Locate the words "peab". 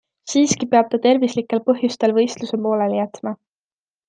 0.71-0.89